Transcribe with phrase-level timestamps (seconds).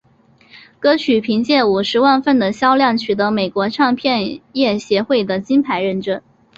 [0.79, 6.19] 歌曲凭借五十万份的销量取得美国唱片业协会的金牌认证。